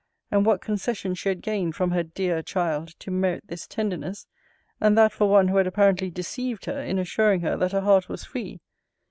And 0.31 0.47
what 0.47 0.61
concession 0.61 1.13
she 1.13 1.29
had 1.29 1.43
gained 1.43 1.75
from 1.75 1.91
her 1.91 2.01
dear 2.01 2.41
child 2.41 2.87
to 3.01 3.11
merit 3.11 3.43
this 3.45 3.67
tenderness? 3.67 4.25
And 4.79 4.97
that 4.97 5.11
for 5.11 5.29
one 5.29 5.49
who 5.49 5.57
had 5.57 5.67
apparently 5.67 6.09
deceived 6.09 6.65
her 6.65 6.81
in 6.81 6.97
assuring 6.97 7.41
her 7.41 7.55
that 7.57 7.71
her 7.73 7.81
heart 7.81 8.09
was 8.09 8.23
free? 8.25 8.61